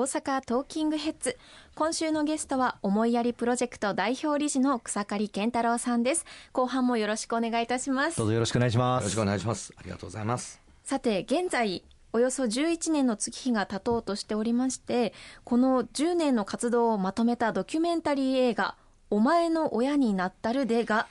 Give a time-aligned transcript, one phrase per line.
[0.00, 1.36] 大阪トーキングヘッズ。
[1.74, 6.24] 今週のゲストは思いやりプロジェクト代表理事の草刈健太郎さんです。
[6.54, 8.16] 後半もよろしくお願いいたします。
[8.16, 9.02] どうぞよろしくお願いします。
[9.02, 9.74] よろしくお願いします。
[9.76, 10.58] ありがとうございます。
[10.84, 11.84] さて現在
[12.14, 15.12] およそ11年の月日が経とうとしておりまして
[15.44, 18.76] この10年の活動をまとめたドキュメンタリー映画
[19.10, 21.08] 「お前の親になったるで」が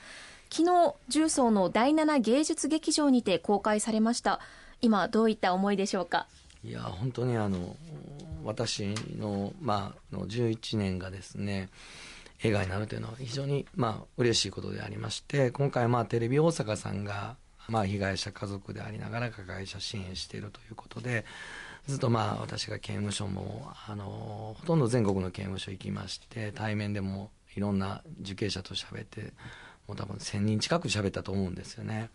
[0.50, 4.40] 昨日重曹の第7芸術劇場にて公開されました。
[4.82, 6.26] 今どういった思いでしょうか？
[6.62, 7.76] いや本当にあの
[8.44, 11.68] 私の,、まあの11年がですね
[12.42, 17.36] 映画になるというのは非常にまあ嬉しいことでありまして今回まあテレビ大阪さんが
[17.68, 21.24] まあ被害者家族でありながら加害者支援しているということで
[21.86, 29.32] ずっとまあ私が刑務所もあのほとんど全国の刑務所行きまして対面でもいろんな受刑者と喋って
[29.86, 32.10] もう多分1,000人近く喋ったと思うんですよね。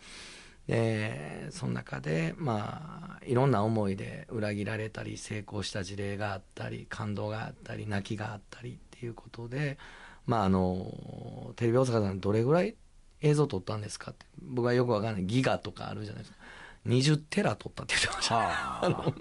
[0.67, 9.77] でその中でまあいろんな思いで裏切られたり成功した事例があったり感動があったり泣きがあったりっていうことで
[10.25, 12.75] まああのテレビ大阪さんどれぐらい
[13.21, 14.25] 映像撮ったんですかって。
[14.41, 15.25] 僕はよくわかんない。
[15.25, 16.37] ギガとかあるじゃないですか。
[16.85, 19.13] 20テラ撮ったって言ってました、は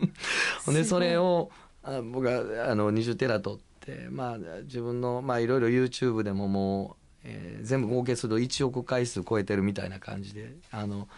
[0.69, 1.51] あ、 でそれを
[1.83, 11.09] あ僕はあの20テラ撮ってまあ自分のまあいろいろ YouTube でももう、えー、全部合計すると1億回数超えてるみたいな感じであの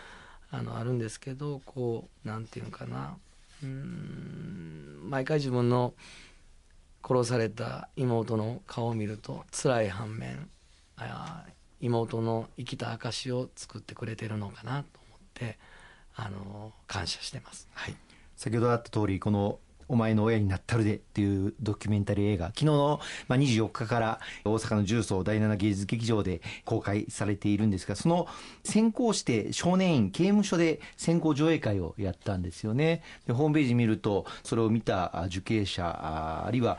[0.51, 3.17] あのあるんですけどこうなんていうのかな。
[3.63, 5.95] うん毎回自分の
[7.03, 10.49] 殺された妹の顔を見ると辛い反面
[10.97, 11.45] あ
[11.81, 15.59] 妹の生きた証を作ってくれてるのかなと思って
[16.17, 17.95] あの感謝してます、はい、
[18.37, 28.27] 先ほどあった通りこのお前の親になったるでっていうドキュメンタリー映画、昨日の、まあ、24日から大阪の重曹第7芸術劇場で公開されているんですが、その
[28.65, 33.03] 先行して少年院刑務所で先行上映会をやったんですよね。
[33.27, 36.79] で、ホームページ見ると、それを見た受刑者、あるいは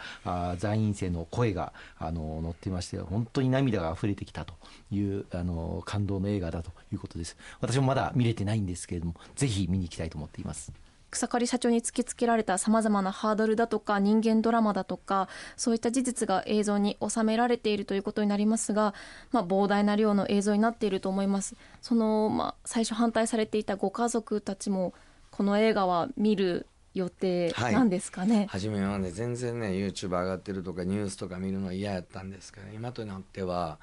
[0.58, 4.54] 在院生の声が、あの、載ってまして、本当に涙が溢れてきたと
[4.92, 7.38] いう、あの、感動の映画だということです。
[7.62, 10.87] 私もまだ見れてないんですけれども、ぜひ見に行きたいと思っています。
[11.18, 18.94] 草刈社長に突きつけられたさまざまなハードルだとか人間ドラマだとかそういった事実が映像に収められているということになりますが、
[19.32, 21.56] まあ、膨大な量の映像になっていると思います。
[21.82, 24.94] その、まあ、最初反対されていたご家族たちも
[25.32, 33.78] この映画は見る予定なんですかね、はい、初めはね全然ね YouTube 上がってるとかニュースとか見るの嫌やったんですけど今となっては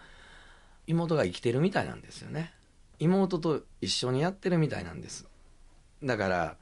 [0.86, 2.52] 妹が生きてるみたいなんですよね。
[2.98, 5.26] 妹と一緒にやってるみたいなんです。
[6.02, 6.56] だから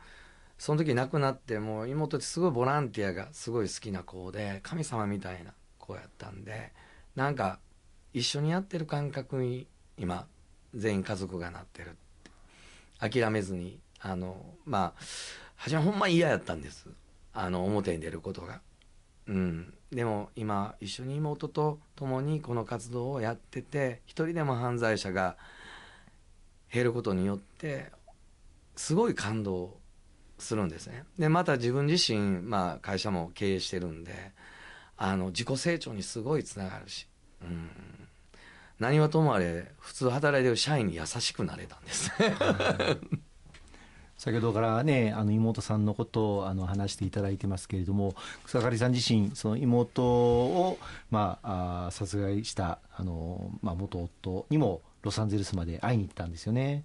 [0.63, 6.71] その時亡くなってもう妹ってすごいボランティアがすごい好きな子で神様みたいな子やったんで
[7.17, 7.59] なんか
[8.13, 9.67] 一緒にやってる感覚に
[9.99, 10.25] 今
[10.73, 13.19] 全員家族がなってるって。
[13.19, 15.03] 諦めずにあのまあ
[15.57, 16.87] 初めほんま嫌やったんです。
[17.33, 18.61] あの表に出ることが。
[19.27, 25.37] うん、でも今一緒に妹と共にこの活動をやってて一人でも犯罪者が
[26.73, 27.91] 減ることによって
[28.77, 29.82] すごい感動
[30.43, 31.05] するんですね。
[31.19, 34.33] で、また自分自身、まあ、会社も経営してるんで、
[34.97, 37.07] あの、自己成長にすごいつながるし、
[37.43, 37.71] うん。
[38.79, 42.11] 何はともあれ、普通働いてる社員に優しくなれたんです。
[44.19, 48.15] 先ほどからね、あの妹さんのことをあの話していただいてますけれども、
[48.45, 50.79] 草刈さん自身、その妹を、
[51.11, 56.85] まあ、あ殺害したあの、まあ、元夫にもロサンゼルスまで会いに行ったんですよね。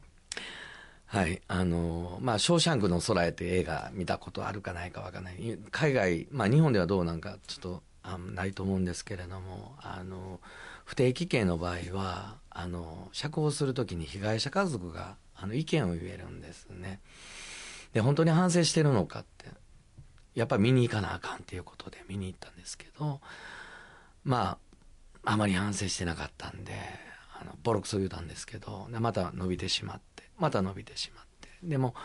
[1.08, 1.42] はい。
[1.48, 5.58] あの、まあ、ショーシャンクの空へって映画見たことあるかないかわかんない。
[5.72, 10.42] 海外、まあ、日本ではどうなんかちょっとあないと思うんですけれども、あの、
[10.84, 17.00] 不定期刑の場合は、あの、釈放するときに被害者家族が、あの、意見を言えるんですね。
[17.94, 19.46] で、本当に反省してるのかって、
[20.36, 23.22] やっぱり見に行かなあかんっていうことで見に行ったんですけど、
[24.26, 24.58] ま
[25.24, 26.74] あ、あまり反省してなかったんで、
[27.40, 31.50] あの、ボロクソ言うたんですけど、また伸びてしまって、また伸びてしまって。
[31.64, 31.96] でも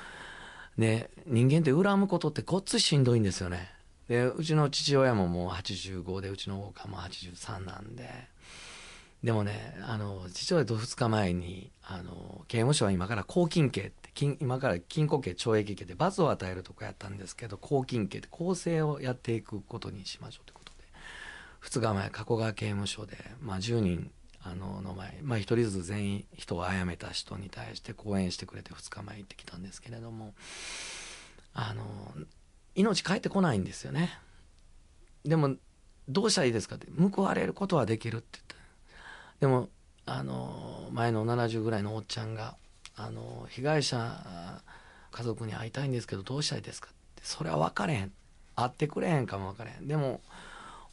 [0.76, 3.70] ね人間って恨むことってごっつしんどいんですよね。
[4.08, 8.08] でうちの父親ももう85でうちのおかも83なんで。
[9.22, 20.72] でもねあの父親と2日前にあの刑務所は今から拘禁刑って今から禁錮刑懲役刑で罰を与えるとこやったんですけど拘禁刑で更生をやっていくことにしましょうということで。
[21.62, 24.10] 2日前加古川刑務所で、まあ、10人
[24.44, 30.34] あのの前まあ一人ずつ全員人を殺めた人に対して講演してくれて2日前行ってきたんですけれども
[31.54, 31.84] あの
[32.74, 34.18] 命帰ってこないんですよね。
[35.24, 35.56] でも
[36.08, 38.54] どうしたらいいですかって報われることはできるって言って。
[39.40, 39.68] でも
[40.06, 42.56] あの前の70ぐらいのおっちゃんが
[42.96, 44.62] あの被害者
[45.10, 48.12] 家族に会いたいんですけどどうしたらいいですかってそれは分かれへん。
[48.54, 49.86] 会ってくれへんかも分からへん。
[49.86, 50.20] でも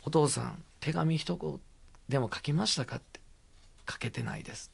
[0.04, 1.60] お父さん手紙一言
[2.08, 3.19] でも書きましたかって。
[3.90, 4.72] 書けてないです。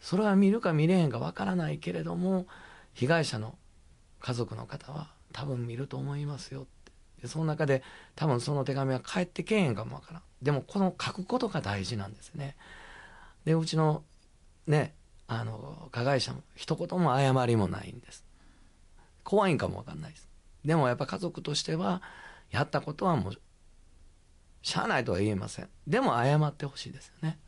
[0.00, 2.46] それは見るか見れへんか分からないけれども
[2.92, 3.56] 被害者の
[4.20, 6.92] 家族の方は多分見ると思いますよって。
[7.22, 7.82] でその中で
[8.14, 10.22] 多分その手紙は返ってけえへんかも分からん。
[10.42, 12.56] でもこの書くことが大事なんですね。
[13.44, 14.02] でうちの
[14.66, 14.94] ね
[15.26, 18.24] あの加害者も一言も謝りもないんです。
[19.22, 20.28] 怖いんかも分かんないです。
[20.64, 22.02] でもやっぱ家族としては
[22.50, 23.32] やったことはもう
[24.62, 25.68] しゃあないとは言えません。
[25.86, 27.38] でも謝ってほしいですよね。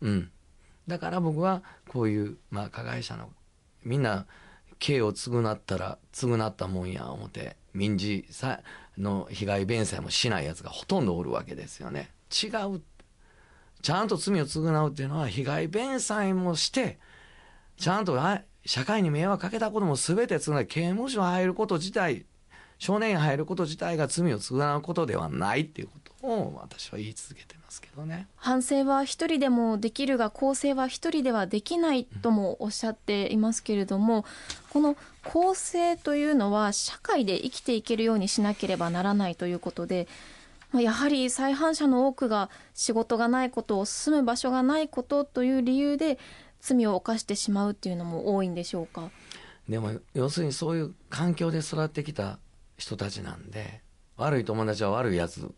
[0.00, 0.30] うん。
[0.86, 3.28] だから僕はこういう、まあ、加害者の
[3.84, 4.26] みんな
[4.78, 8.60] 刑を償ったら償ったもんや思って民事さ
[8.96, 12.10] の被害弁済もしないやつがほとんどおるわけですよね。
[12.30, 12.82] 違う。
[13.80, 16.98] ちゃんと罪を償うっていうのは被害弁済もして
[17.76, 18.18] ちゃんと
[18.66, 22.26] 社会に迷惑かけたことも全て償い刑務所入ること自体
[22.78, 28.28] 少年院入ること自体が罪を償うことではないっていうことを私は言い続けてますけどね。
[28.36, 34.24] 反省は一人でもできるが更生は一人ではできないともおっしゃっていますけれども、
[34.70, 40.08] この更生というのは社会で生きていけるようにしなければならないということで
[40.74, 46.18] やはり再犯者の多くが仕事がないことを住む場所がないことという理由で
[46.60, 49.10] 罪を犯してしまうっていうのも多いんでしょうか？
[49.68, 52.38] でも要するにそういう環境で育ってきた
[52.78, 53.82] 人たちなんで
[54.16, 55.52] 悪い友達は悪いやつ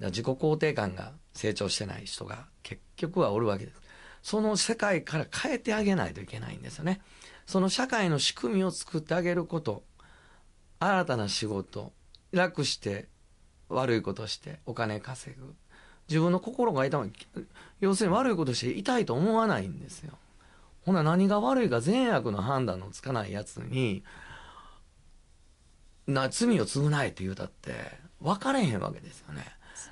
[0.00, 3.80] 自己肯定感が成長してない人が結局はおるわけです。
[4.22, 7.00] その世界から変えてあげないといけないんですよね。
[7.46, 9.82] その社会の仕組みを作ってあげること。
[10.78, 11.92] 新たな仕事。
[12.32, 13.08] 楽して
[13.68, 15.54] 悪いことしてお金稼ぐ。
[16.08, 17.12] 自分の心が痛む。
[17.80, 20.12] 要するに悪いことして痛いと思わないんですよ。
[20.82, 24.02] ほな何が悪いか善悪の判断のつかないやつに
[26.10, 27.72] な罪を償えって言うたって
[28.20, 29.44] 分かれへんわけですよね。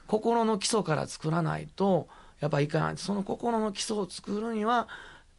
[0.07, 2.09] 心の基礎から作らないと
[2.41, 4.89] やっぱいかないその心の基礎を作るには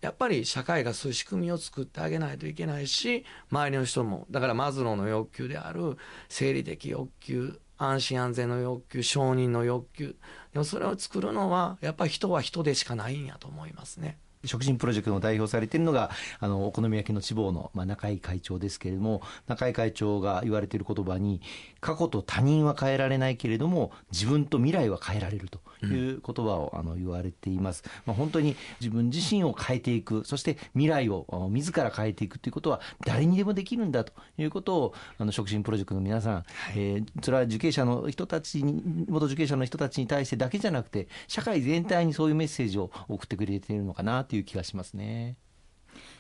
[0.01, 5.97] やっぱり社会がそういう仕組みを作ってあげないといけないし周りの人もだからマズローの欲求である
[6.29, 10.15] 生理的欲求安心安全の欲求承認の欲求
[10.53, 14.17] でもそれを作るのはやっぱり人は人でしかないんやと思いますね。
[14.45, 21.41] 食人プロジェクトの代表されているのが、あの、お好み焼きの地方の、まあ、中井会長ですけれども、中井会長が言われている言葉に、
[21.81, 27.83] 過去と他人は変えられないけれども、自分と未来は変えられるという言葉を、あの、言われています。
[28.05, 36.43] まあ、本当に自分自身を変えていく、そして未来を自ら変えていくということは、誰にでもできるんだということを、あの、食人プロジェクトの皆さん、はい、
[36.75, 45.35] えー、それは受刑者の人たちに、元受刑者の人たちに対してだけじゃなくて、社会全体にそういうメッセージを送ってくれているのかなという気がしますね。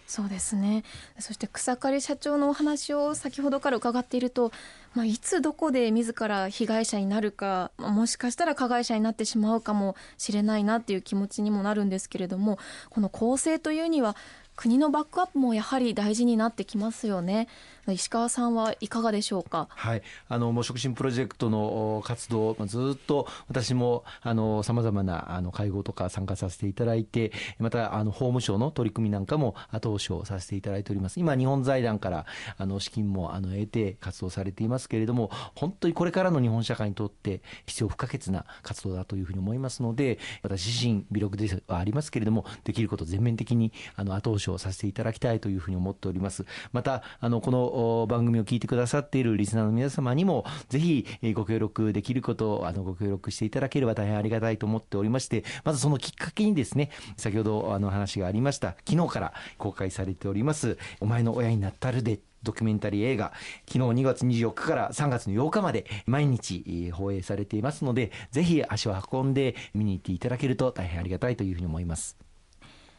[0.07, 0.83] そうですね
[1.19, 4.51] そして草刈社長のお話を先ほどから伺っていると、
[4.95, 12.57] まあ、いつどこで自ら被害者になるかもしかしたら加害者になってしまうかもしれないなっていう気持ちにもなるんですけれども
[12.89, 14.15] この公正というには
[14.55, 17.47] 国のバックアップもやはり大事になってきますよね。
[17.87, 19.67] 石川さんはいかがでしょうか？
[19.69, 31.21] はい、あのもう促進プロジェクトの活動ずっと私もあのさまざまなあの会合とか参加させていただいて、またあの法務省の取り組みなんかも後押しをさせていただいております。
[31.21, 32.25] 今日本財団から
[32.57, 46.45] あの資金もあの得て活動されていますますけれども、本当にこれからの日本社会にとって必要不可欠な活動だというふうに思いますので、私自身微力ではありますけれども、できること全面的にあの後押しをさせていただきたいというふうに思っております。
[46.71, 63.33] またあのこの番組を聞いてくださっているリスナーの皆様にもぜひご協力できることをあのご協力していただければ大変ありがたいと思っておりましてまずそのきっかけにですね先ほどあの話がありました昨日から公開されております「お前の親になったるで」ドキュメンタリー映画、
[63.67, 72.17] 昨日2月24日から3月の8日まで毎日放映されていますので、ぜひ足を運んで見に行っていただけると大変ありがたいというふうに思います。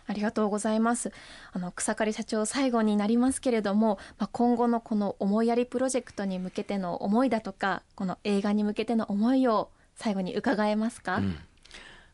[0.06, 1.12] ありがとうございます。
[1.52, 11.18] あの草刈社長最後になりますけれども、まあ、今後のこの思いやりプロジェクトに向けての思いだとか、この映画に向けての思いを最後に伺えますか？
[11.18, 11.36] うん、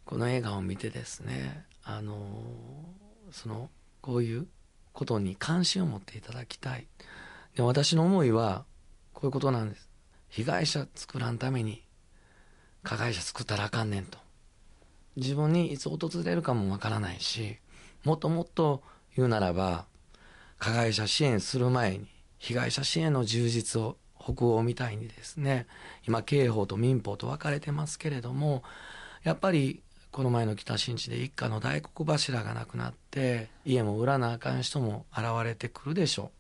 [0.04, 2.16] この映画を見てですね、あの
[3.30, 3.70] その
[4.02, 4.46] こういう
[4.96, 6.86] ことに関心を持っていただきたい。
[7.54, 8.64] で私の思いは
[9.12, 9.88] こういうことなんです。
[10.30, 11.82] 被害者作らんために
[12.82, 14.18] 加害者作ったらあかんねんと。
[15.16, 17.58] 自分にいつ訪れるかもわからないし、
[18.04, 18.82] もっともっと
[19.16, 19.84] 言うならば
[20.58, 22.06] 加害者支援する前に
[22.38, 25.66] 被害者支援の充実を北欧みたいにですね
[26.06, 28.62] 今刑法と民法と分かれてますけれども
[29.24, 29.82] やっぱり
[30.16, 36.30] この前の北新地で一家の大黒柱が亡くなって家も売らなあかん人も現れてくるでしょ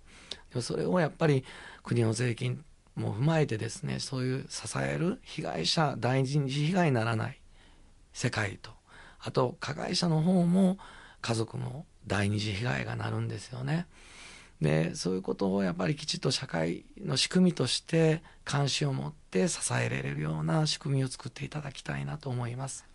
[0.50, 1.44] うでもそれをやっぱり
[1.82, 2.64] 国の税金
[2.94, 7.38] も踏まえてですねそういう支える被害者第二次被害にならない
[8.14, 8.70] 世界と
[9.20, 10.78] あと加害者の方も
[11.20, 13.86] 家族も第二次被害がなるんですよね。
[14.58, 22.86] でそういうことをやっぱりきちっと社会の仕組みとして関心を持って支えられるような仕組みを作っていただきたいなと思います。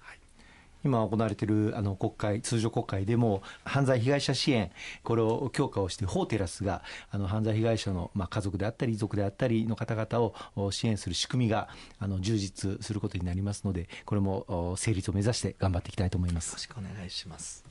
[0.83, 4.71] 今行われているあの国会、通常国会でも犯罪被害者支援、
[5.03, 11.69] これを強化をして、法テラスがあの犯罪被害者の、まあ、家族であったり、遺族であったりの方々を支援する仕組みが
[12.00, 16.50] あの充実することになりますので、これも成立を目指して頑張っていきたいと思います。
[16.50, 17.63] よろしくお願いします。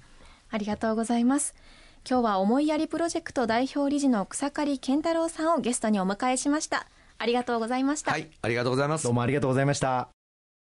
[0.50, 1.54] ありがとうございます。
[2.08, 6.86] 今日は思いやりプロジェクト代表理事の草刈健太郎さんをゲストにお迎えしました。
[7.18, 8.12] ありがとうございました。
[8.12, 9.04] はい、ありがとうございます。
[9.04, 10.19] どうもありがとうございました。